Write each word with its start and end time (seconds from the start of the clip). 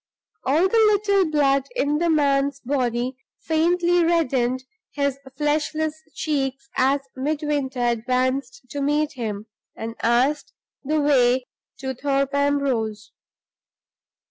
All 0.45 0.67
the 0.67 0.77
little 0.99 1.29
blood 1.29 1.67
in 1.75 1.99
the 1.99 2.09
man's 2.09 2.59
body 2.59 3.17
faintly 3.43 4.03
reddened 4.03 4.63
his 4.93 5.19
fleshless 5.37 6.01
cheeks 6.15 6.67
as 6.75 7.01
Midwinter 7.15 7.81
advanced 7.85 8.61
to 8.71 8.81
meet 8.81 9.13
him, 9.13 9.45
and 9.75 9.93
asked 10.01 10.53
the 10.83 10.99
way 10.99 11.45
to 11.77 11.93
Thorpe 11.93 12.33
Ambrose. 12.33 13.11